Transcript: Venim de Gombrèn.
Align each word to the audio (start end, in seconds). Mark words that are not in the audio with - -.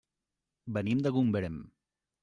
Venim 0.79 1.05
de 1.09 1.15
Gombrèn. 1.19 1.65